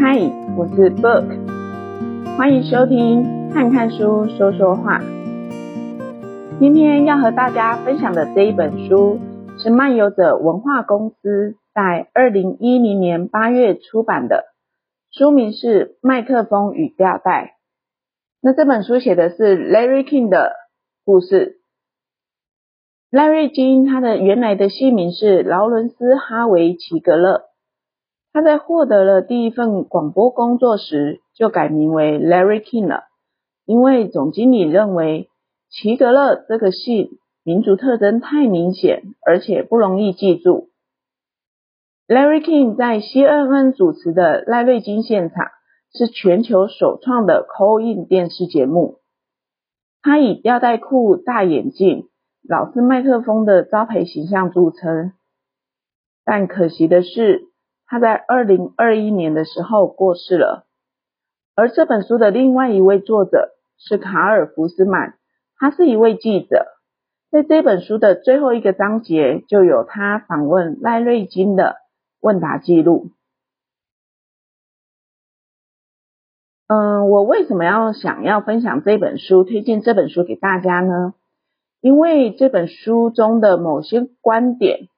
[0.00, 0.16] 嗨，
[0.56, 1.26] 我是 Book，
[2.36, 5.02] 欢迎收听看看书说说话。
[6.60, 9.18] 今天要和大家分享的这一本书
[9.58, 14.44] 是漫游者文化公司在二零一零年八月出版的，
[15.10, 17.44] 书名是《麦克风与吊带》。
[18.40, 20.52] 那这本书写的是 Larry King 的
[21.04, 21.56] 故事。
[23.10, 27.48] Larry King 他的原来的姓名是劳伦斯·哈维·齐格勒。
[28.38, 33.02] 他在获得了第一份广播工作时，就改名为 Larry King 了，
[33.64, 35.28] 因为总经理认为
[35.68, 40.68] 齐格勒这个姓民族特征太明显，而且不容易记住。
[42.06, 45.48] Larry King 在 CNN 主持的赖瑞金现场
[45.92, 48.98] 是全球首创的 call-in 电视节目。
[50.00, 52.06] 他以吊带裤、大眼镜、
[52.48, 55.14] 老式麦克风的招牌形象著称，
[56.24, 57.47] 但可惜的是，
[57.90, 60.66] 他在二零二一年的时候过世了，
[61.54, 65.14] 而这本书的另外一位作者是卡尔福斯曼，
[65.56, 66.66] 他是一位记者，
[67.30, 71.76] 在这本书的最后一个章节就有他访问赖瑞金的
[72.20, 73.10] 问答记录。
[76.66, 81.14] 嗯，我为什么要想要分享这本书，推荐这本书给大家呢？
[81.80, 84.88] 因为这本书中的某些观点。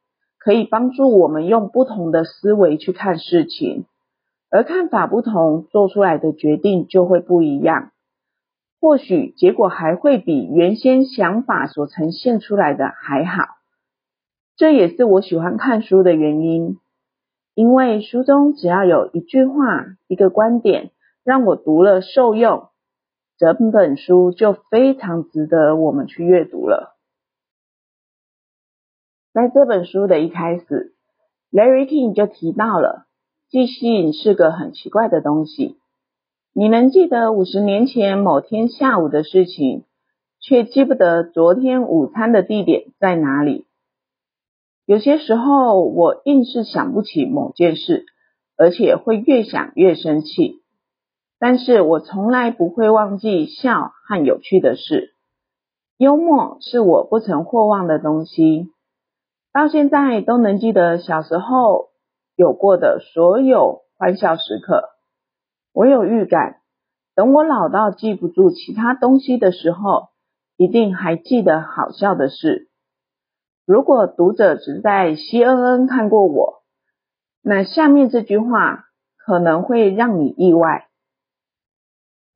[0.40, 3.84] 可以帮助我们用不同的思维去看事情，
[4.50, 7.90] 而看法不同，做出来的决定就会不一样。
[8.80, 13.44] 或许结果还会比原先想法所呈现出来的还好。
[14.56, 16.78] 这也是我喜欢看书的原因，
[17.54, 20.90] 因为书中只要有一句话、一个观点
[21.22, 22.68] 让我读了受用，
[23.36, 26.96] 整本书就非常值得我们去阅读了。
[29.32, 30.92] 在这本书的一开始
[31.52, 33.06] ，Larry King 就提到了，
[33.48, 35.76] 记性是个很奇怪的东西。
[36.52, 39.84] 你能记得五十年前某天下午的事情，
[40.40, 43.66] 却记不得昨天午餐的地点在哪里。
[44.84, 48.06] 有些时候，我硬是想不起某件事，
[48.56, 50.56] 而且会越想越生气。
[51.38, 55.14] 但是我从来不会忘记笑和有趣的事。
[55.98, 58.72] 幽默是我不曾或忘的东西。
[59.52, 61.88] 到现在都能记得小时候
[62.36, 64.90] 有过的所有欢笑时刻。
[65.72, 66.60] 我有预感，
[67.16, 70.10] 等我老到记不住其他东西的时候，
[70.56, 72.68] 一定还记得好笑的事。
[73.66, 76.62] 如果读者只在 CNN 看过我，
[77.42, 78.84] 那下面这句话
[79.16, 80.86] 可能会让你意外。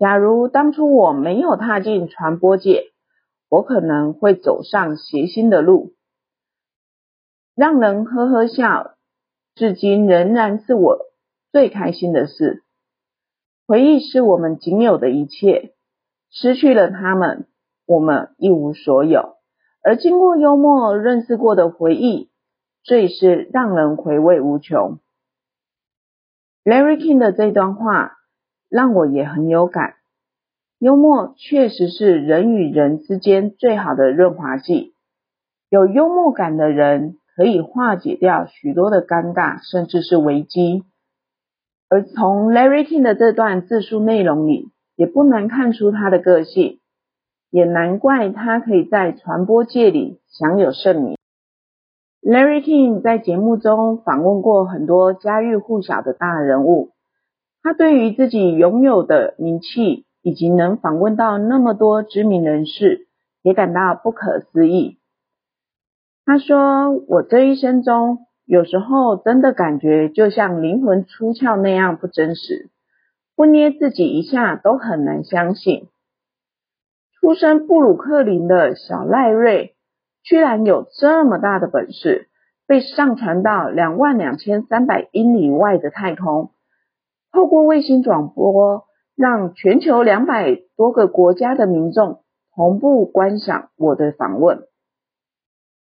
[0.01, 2.93] 假如当初我没有踏进传播界，
[3.49, 5.94] 我可能会走上谐星的路。
[7.55, 8.97] 让人呵呵笑，
[9.55, 10.99] 至今仍然是我
[11.53, 12.63] 最开心的事。
[13.67, 15.75] 回忆是我们仅有的一切，
[16.31, 17.47] 失去了他们，
[17.87, 19.37] 我们一无所有。
[19.83, 22.31] 而经过幽默认识过的回忆，
[22.83, 24.99] 最是让人回味无穷。
[26.65, 28.17] Larry King 的这段话
[28.69, 29.95] 让我也很有感。
[30.79, 34.95] 幽默确实是人与人之间最好的润滑剂。
[35.69, 40.85] 有幽默感的人，可以化解掉许多的尴尬，甚至是危机。
[41.89, 46.81] 而从 Larry King 的这段自述内容里，也不难看出他的个性，
[47.51, 51.17] 也难怪他可以在传播界里享有盛名。
[52.23, 56.93] Larry King 在节目中访问过很多家喻户晓的大人物，
[57.63, 63.09] 他对于自己拥有的名气，以及能访问到那么多知名人士，
[63.43, 64.99] 也感到不可思议。
[66.27, 72.71] 他说：“我这一生中，有时候真的感觉就像灵魂出窍那样不真实，
[73.37, 75.89] 不捏自己一下都很难相信。
[77.21, 79.75] 出身布鲁克林的小赖瑞，
[80.23, 82.29] 居然有这么大的本事，
[82.67, 86.53] 被上传到两万两千三百英里外的太空，
[87.33, 88.85] 透过卫星转播，
[89.15, 92.21] 让全球两百多个国家的民众
[92.55, 94.63] 同步观赏我的访问。”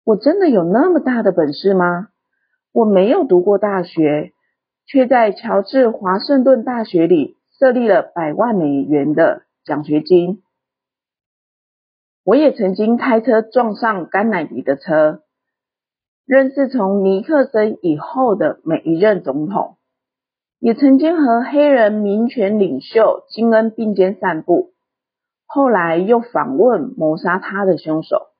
[0.06, 2.10] 我真的有那么大的本事吗？
[2.74, 4.34] 我没有读过大学，
[4.86, 10.44] 却在乔治华盛顿大学里设立了百万美元的奖学金。
[12.26, 15.22] 我也曾经开车撞上甘乃迪的车，
[16.26, 19.78] 认识从尼克森以后的每一任总统，
[20.60, 24.74] 也曾经和黑人民权领袖金恩并肩散步，
[25.46, 28.33] 后来又访问谋杀他的凶手。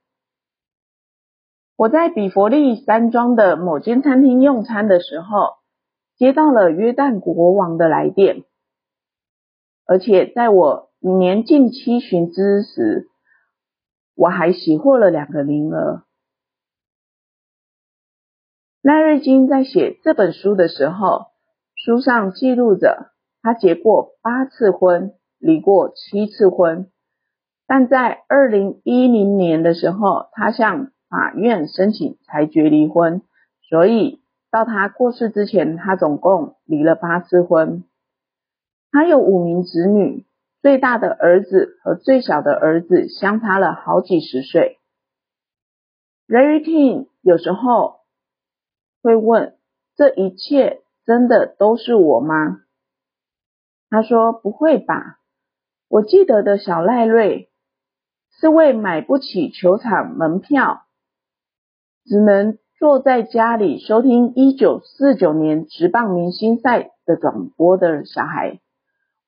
[1.76, 5.56] 我在比佛利山庄的某间餐厅用餐的时候，
[6.18, 8.44] 接到了约旦国王的来电，
[9.86, 13.10] 而且在我年近七旬之时，
[14.16, 16.04] 我还喜获了两个麟儿。
[18.82, 21.28] 赖瑞金在写这本书的时候，
[21.76, 23.12] 书上记录着
[23.42, 26.92] 他结过八次婚，离过七次婚，
[27.66, 33.22] 但在二零一零年的时候，他向法院申请裁决离婚，
[33.70, 34.20] 所以
[34.50, 37.84] 到他过世之前，他总共离了八次婚。
[38.92, 40.26] 他有五名子女。
[40.64, 44.80] 最大的儿子和最小的儿子相差了好几十岁。
[46.26, 48.00] Larry King 有时候
[49.02, 49.58] 会问
[49.98, 52.62] ：“这一切真的都是我吗？”
[53.92, 55.20] 他说：“不会吧，
[55.90, 57.52] 我记得的小赖瑞
[58.40, 60.83] 是为买不起球场门票，
[62.06, 68.60] 只能坐在家里收听一九四九年职棒明星赛的转播的小孩。”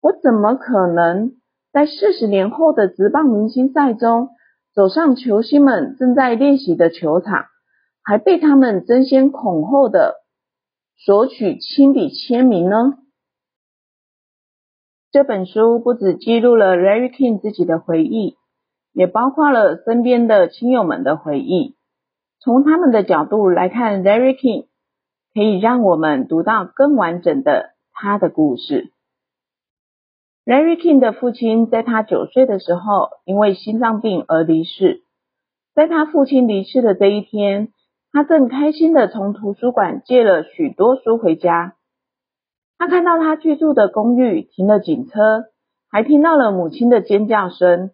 [0.01, 1.31] 我怎么可能
[1.71, 4.29] 在四十年后的职棒明星赛中
[4.73, 7.45] 走上球星们正在练习的球场，
[8.03, 10.15] 还被他们争先恐后的
[10.95, 12.99] 索取亲笔签名呢？
[15.11, 18.35] 这本书不只记录了 Larry King 自己的回忆，
[18.91, 21.75] 也包括了身边的亲友们的回忆。
[22.45, 24.67] 从他们的角度来看，Larry King
[25.33, 28.91] 可以让我们读到更完整的他的故事。
[30.45, 35.01] Larry King 的父亲在他九岁的时候，因为心脏病而离世。
[35.73, 37.69] 在他父亲离世的这一天，
[38.11, 41.73] 他正开心地从图书馆借了许多书回家。
[42.77, 45.45] 他看到他居住的公寓停了警车，
[45.89, 47.89] 还听到了母亲的尖叫声。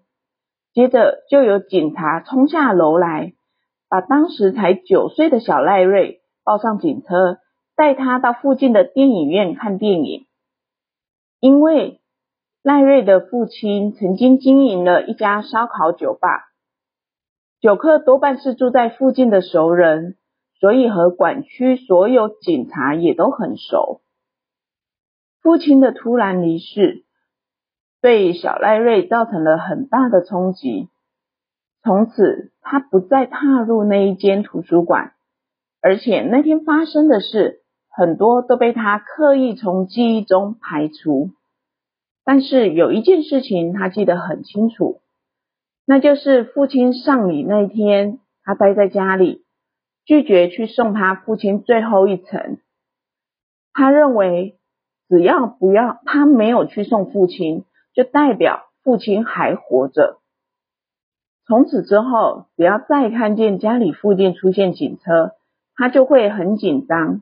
[0.73, 3.31] 接着就有警察冲下楼来，
[3.91, 7.39] 把当时才九岁的小赖瑞抱上警车，
[7.75, 10.27] 带他到附近的电影院看电影。
[11.41, 11.99] 因为
[12.63, 16.53] 赖瑞的父亲曾经经营了一家烧烤酒吧，
[17.59, 20.15] 酒客多半是住在附近的熟人，
[20.57, 23.99] 所以和管区所有警察也都很熟。
[25.41, 27.03] 父亲的突然离世，
[27.99, 30.87] 对小赖瑞造成了很大的冲击。
[31.83, 35.13] 从此，他不再踏入那一间图书馆，
[35.81, 41.31] 而且那天发生的事，很多都被他刻意从记忆中排除。
[42.23, 45.01] 但是有一件事情他记得很清楚，
[45.85, 49.43] 那就是父亲丧礼那天，他待在家里，
[50.05, 52.59] 拒绝去送他父亲最后一程。
[53.73, 54.59] 他认为，
[55.09, 60.20] 只要不要他没有去送父亲，就代表父亲还活着。
[61.51, 65.33] 从此之后，只要再看见家里附近出现警车，
[65.75, 67.21] 他就会很紧张。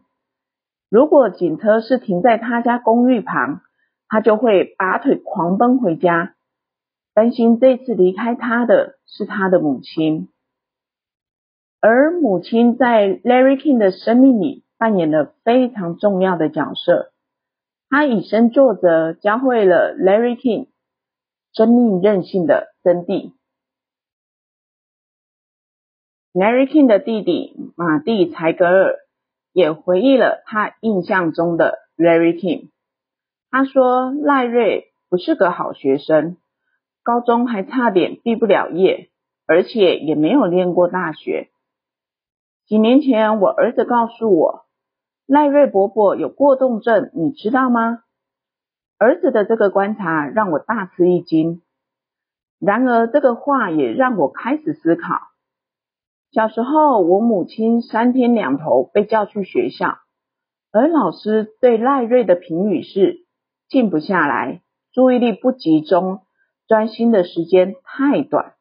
[0.87, 3.61] 如果警车是停在他家公寓旁，
[4.07, 6.35] 他就会拔腿狂奔回家，
[7.15, 10.29] 担心这次离开他的是他的母亲，
[11.81, 17.09] 而母亲在 Larry King 的生命里扮演了非常重要的角色。
[17.89, 20.67] 他以身作则，教会了 Larry King
[21.51, 23.31] 生命韧性的真谛。
[26.31, 28.97] Larry King 的弟弟马蒂·柴格尔
[29.51, 32.69] 也回忆了他印象中的 Larry King。
[33.49, 36.37] 他说：“赖瑞不是个好学生，
[37.01, 39.09] 高中还差点毕不了业，
[39.47, 41.49] 而且也没有念过大学。
[42.67, 44.65] 几年前，我儿子告诉我，
[45.25, 48.03] 赖瑞伯伯有过动症，你知道吗？
[48.99, 51.63] 儿子的这个观察让我大吃一惊。
[52.59, 55.28] 然而，这个话也让我开始思考。
[56.31, 59.97] 小时候，我母亲三天两头被叫去学校，
[60.71, 63.25] 而老师对赖瑞的评语是。”
[63.69, 66.21] 静不下来，注意力不集中，
[66.67, 68.55] 专心的时间太短。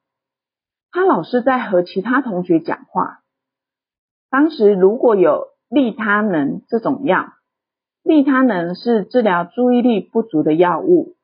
[0.91, 3.21] 他老是在和其他同学讲话。
[4.29, 7.33] 当时如果有利他能这种药，
[8.03, 11.17] 利他能是治疗注意力不足的药物，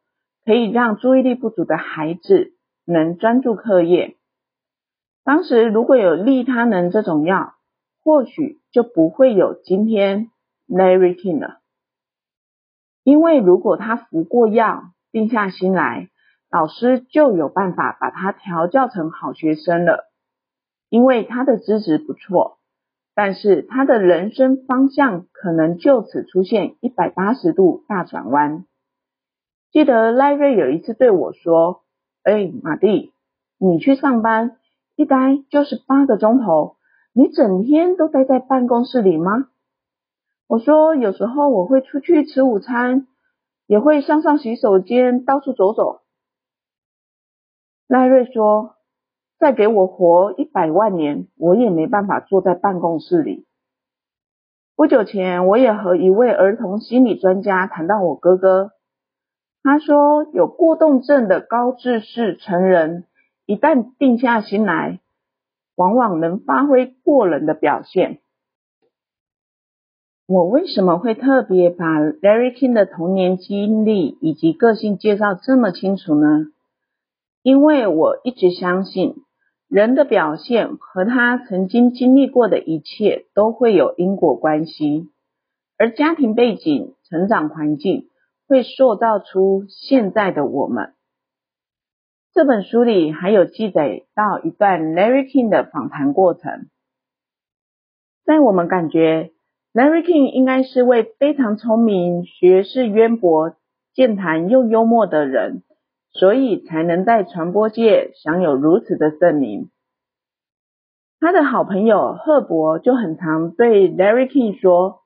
[0.47, 2.55] 可以让注意力不足的孩子
[2.87, 4.17] 能专注课业。
[5.25, 7.55] 当时如果有利他能这种药，
[8.03, 10.31] 或许就不会有今天
[10.69, 11.61] Larry King 了。
[13.03, 16.11] 因为如果他服过药，定下心来，
[16.51, 20.11] 老师就有办法把他调教成好学生了。
[20.91, 22.59] 因为他的资质不错，
[23.15, 28.65] 但是他的人生方向可能就此出现一百八十度大转弯。
[29.73, 31.83] 记得赖瑞有一次对我说
[32.23, 33.13] ：“哎，马蒂，
[33.59, 34.57] 你去上班，
[34.97, 36.77] 一待就是八个钟头，
[37.13, 39.49] 你整天都待在办公室里吗？”
[40.47, 43.07] 我说有时候我会出去吃午餐，
[43.67, 46.03] 也会上上洗手间，到处走走。
[47.89, 48.77] 赖瑞说，
[49.39, 53.47] 再给我活一百万年，我也没办法坐在办公室里。
[54.77, 58.73] 不久前，我也和一位儿童心理专家谈到我哥哥。
[59.63, 63.07] 他说，有过动症的高智识成人，
[63.47, 65.01] 一旦定下心来，
[65.77, 68.21] 往往能发挥过人的表现。
[70.27, 76.47] 我为什么会特别把 Larry King 的童年经历以及个性介绍这么清楚呢？
[77.43, 79.17] 因为我一直相信。
[79.67, 85.11] 人的表现和他曾经经历过的一切都会有因果关系，
[85.77, 88.09] 而家庭背景、成长环境
[88.47, 90.94] 会塑造出现在的我们。
[92.35, 96.67] 这本书里还有记载到一段 Larry King 的访谈过程，
[98.25, 99.31] 在我们感觉
[99.73, 103.55] Larry King 应该是位非常聪明、学识渊博、
[103.93, 105.63] 健谈又幽默的人。
[106.11, 109.71] 所以才能在传播界享有如此的盛名。
[111.19, 115.03] 他的好朋友赫伯就很常对 Larry King 说：“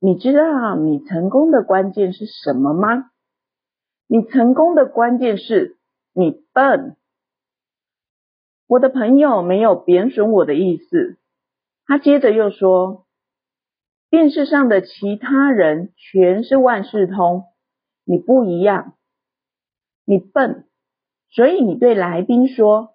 [0.00, 3.10] 你知道你成功的关键是什么吗？
[4.08, 5.75] 你成功的关键是
[6.16, 6.96] 你笨。”
[8.66, 11.18] 我的朋友没有贬损我的意思，
[11.84, 13.06] 他接着又说
[14.10, 17.44] ：“电视上的其他人全是万事通，
[18.04, 18.94] 你不一样。”
[20.04, 20.66] 你笨，
[21.28, 22.94] 所以你对来宾说：“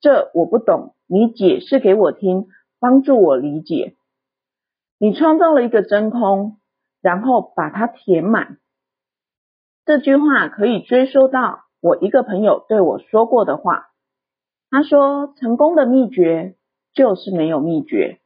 [0.00, 2.46] 这我不懂，你解释给我听，
[2.78, 3.96] 帮助我理解。”
[4.98, 6.60] 你创造了一个真空，
[7.00, 8.58] 然后把它填满。
[9.84, 13.88] 这句话可以追溯到我一个朋友对我说过的话。
[14.70, 16.54] 他说：“成功的秘诀
[16.94, 18.20] 就是没有秘诀，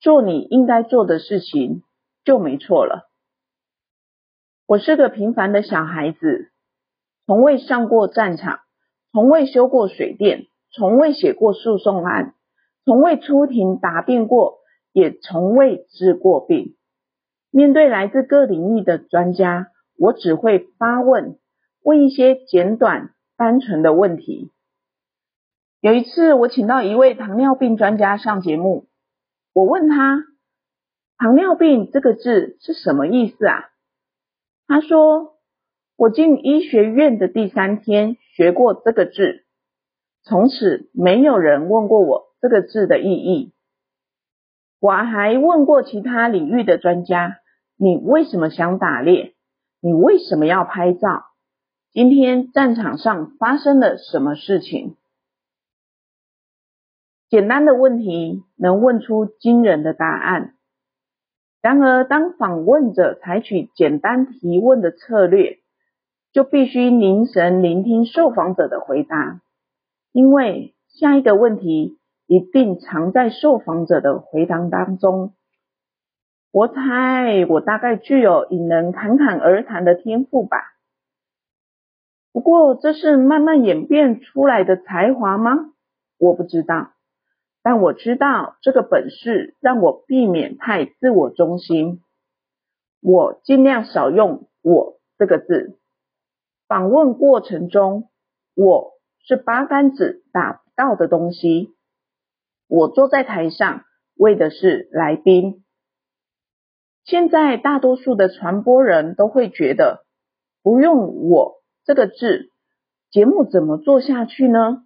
[0.00, 1.82] 做你应该做的事情
[2.24, 3.08] 就没错了。”
[4.68, 6.52] 我是个平凡的小孩子。
[7.26, 8.60] 从未上过战场，
[9.12, 12.34] 从未修过水电，从未写过诉讼案，
[12.84, 14.58] 从未出庭答辩过，
[14.92, 16.76] 也从未治过病。
[17.50, 21.39] 面对来自各领域的专家，我只会发问，
[21.82, 24.50] 问一些简短单纯的问题。
[25.80, 28.88] 有一次，我请到一位糖尿病专家上节目，
[29.52, 30.24] 我问他
[31.18, 33.70] ：“糖尿病这个字是什么意思啊？”
[34.66, 35.36] 他说。
[36.02, 39.44] 我进医学院的第三天学过这个字，
[40.22, 43.52] 从此没有人问过我这个字的意义。
[44.78, 47.40] 我还问过其他领域的专家
[47.76, 49.34] ：“你为什么想打猎？
[49.82, 51.26] 你为什么要拍照？
[51.92, 54.96] 今天战场上发生了什么事情？”
[57.28, 60.54] 简单的问题能问出惊人的答案。
[61.62, 65.58] 然而，当访问者采取简单提问的策略，
[66.32, 69.42] 就必须凝神聆听受访者的回答，
[70.12, 75.34] 因为下一个问题一定藏在受访者的回答当中。
[76.50, 80.58] 我猜我大概具有引人侃侃而谈的天赋吧。
[82.32, 85.72] 不过这是慢慢演变出来的才华吗？
[86.18, 86.92] 我不知道，
[87.62, 92.02] 但我知道这个本事让我避免太自我中心。
[93.00, 95.78] 我尽量少用“我”这个字。
[96.68, 98.10] 访问过程中，
[98.54, 101.74] 我是八竿子打不到的东西。
[102.68, 103.82] 我坐在台上，
[104.14, 105.64] 为的是来宾。
[107.04, 110.04] 现在大多数的传播人都会觉得，
[110.62, 111.59] 不用“我”
[111.90, 112.52] 这个字，
[113.10, 114.84] 节目怎么做下去呢？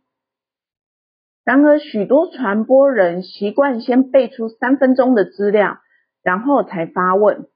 [1.45, 5.81] 然而，许多传播人习惯先背出三分钟的资料，
[6.23, 7.47] 然后才发问，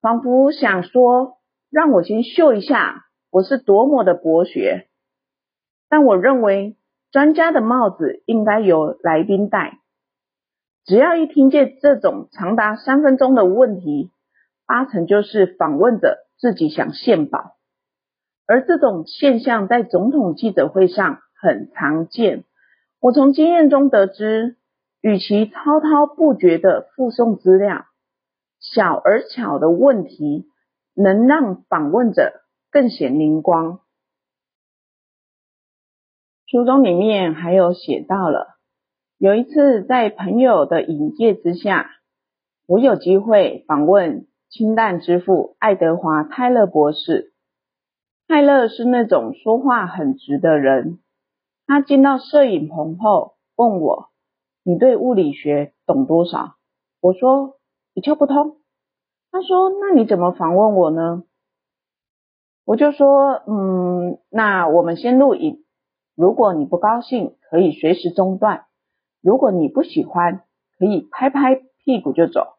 [0.00, 1.36] 仿佛想说
[1.70, 4.88] ：“让我先秀一下。”我是多么的博学，
[5.88, 6.76] 但我认为
[7.12, 9.78] 专家的帽子应该由来宾戴。
[10.84, 14.10] 只要一听见这种长达三分钟的问题，
[14.66, 17.52] 八成就是访问者自己想献宝。
[18.46, 22.44] 而这种现象在总统记者会上很常见。
[23.00, 24.56] 我从经验中得知，
[25.00, 27.86] 与其滔滔不绝的附送资料，
[28.60, 30.46] 小而巧的问题
[30.94, 33.80] 能让访问者更显灵光。
[36.46, 38.58] 书中里面还有写到了，
[39.18, 41.90] 有一次在朋友的引荐之下，
[42.66, 47.31] 我有机会访问氢弹之父爱德华泰勒博士。
[48.28, 50.98] 泰勒是那种说话很直的人。
[51.66, 54.10] 他进到摄影棚后，问我
[54.64, 56.56] ：“你对物理学懂多少？”
[57.00, 57.58] 我说
[57.94, 58.58] ：“一窍不通。”
[59.30, 61.24] 他说：“那你怎么访问我呢？”
[62.64, 65.64] 我就说：“嗯，那我们先录影。
[66.14, 68.66] 如果你不高兴，可以随时中断；
[69.20, 70.44] 如果你不喜欢，
[70.78, 72.54] 可以拍拍屁股就走。”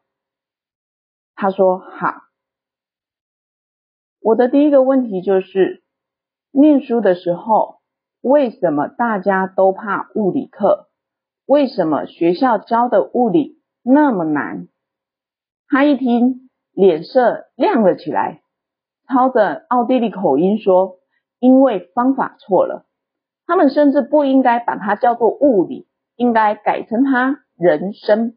[1.36, 2.22] 他说：“好。”
[4.24, 5.82] 我的第一个问题就是，
[6.50, 7.80] 念书的时候，
[8.22, 10.88] 为什么大家都怕物理课？
[11.44, 14.68] 为什么学校教的物理那么难？
[15.68, 16.40] 他一听。
[16.72, 18.40] 脸色亮了起来，
[19.06, 20.96] 操着奥地利口音说
[21.38, 22.86] ：“因为方法错了，
[23.46, 28.36] 他们甚至不应该把它叫做物理，应该改成它人生。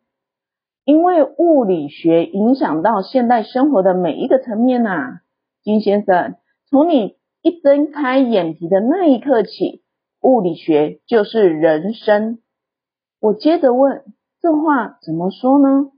[0.84, 5.22] 因为物理学影响到现代生活的每一个层面呐，
[5.68, 6.38] 金先生，
[6.70, 9.84] 从你一睁开眼皮的那一刻起，
[10.22, 12.40] 物理学就是人生。”
[13.20, 14.06] 我接着问
[14.40, 15.92] ：“这话怎么说呢？”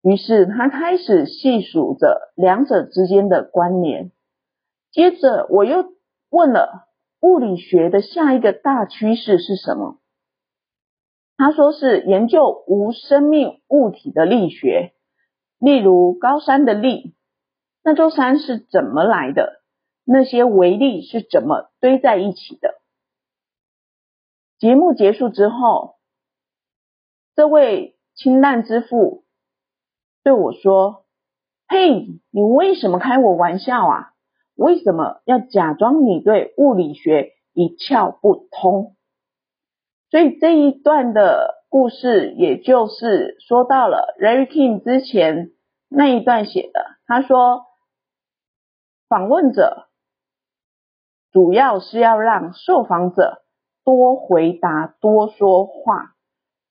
[0.00, 4.12] 于是他开始细数着两者之间的关联。
[4.92, 5.92] 接着我又
[6.30, 6.88] 问了：
[7.20, 9.98] 物理学的下一个大趋势是什么？
[11.36, 14.94] 他说是研究无生命物体的力学，
[15.58, 17.14] 例如高山的力，
[17.84, 19.62] 那座山是怎么来的？
[20.04, 22.74] 那些微粒是怎么堆在一起的？
[24.58, 25.96] 节目结束之后，
[27.34, 29.24] 这位氢弹之父。
[30.22, 31.04] 对我说
[31.66, 34.12] ：“嘿，你为什么开我玩笑啊？
[34.54, 38.94] 为什么要假装你对物理学一窍不通？”
[40.10, 45.52] 所以这一段的故事，也就是说到了 Larry King 之前
[45.88, 46.86] 那一段写的。
[47.06, 47.64] 他说，
[49.12, 49.88] 访问者
[51.32, 53.42] 主要是要让受访者
[53.84, 56.14] 多回答、多说话，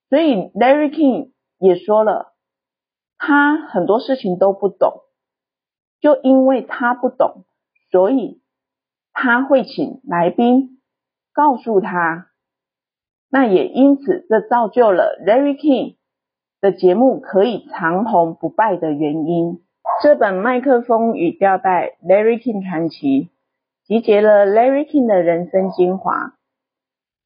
[0.10, 2.34] 所以 Larry King 也说了。
[3.20, 5.02] 他很多事情都不懂，
[6.00, 7.46] 就因为他不懂，
[7.92, 8.42] 所以
[9.14, 10.82] 他会请来宾
[11.34, 12.32] 告诉他。
[13.30, 15.98] 那也因此，这造就了 Larry King
[16.60, 19.64] 的节目可以长红不败的原因。
[20.02, 23.30] 这本麦克风与吊带 Larry King 传奇
[23.86, 26.34] 集结了 Larry King 的人生精华，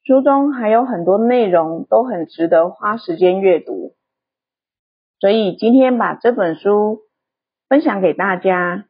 [0.04, 3.94] 书中还有很多内容都很值得花时间阅读。
[5.22, 7.04] 所以今天把这本书
[7.70, 8.84] 分享给大家，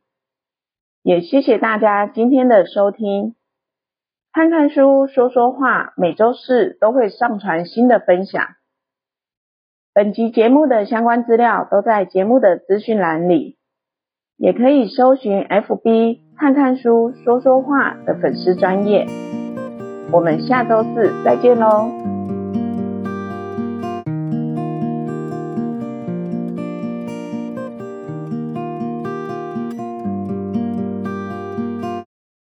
[1.04, 3.36] 也谢谢大家今天的收听。
[4.34, 8.48] 看看书，说说话，每周四都会上传新的分享。
[9.94, 13.55] 本集节目的相关资料都在节目的资讯栏里，
[14.38, 19.08] 也可以搜寻 FB 看看书，说说话的粉丝专业。
[20.12, 22.15] 我们下周四再见喽！